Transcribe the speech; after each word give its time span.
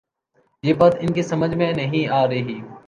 یہ 0.63 0.73
بات 0.73 0.95
ان 0.99 1.13
کی 1.13 1.21
سمجھ 1.21 1.53
میں 1.55 1.71
نہیں 1.73 2.07
آ 2.07 2.27
رہی۔ 2.27 2.59